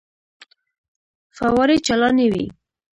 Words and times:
فوارې 1.35 1.75
چالانې 1.85 2.25
وې. 2.33 2.45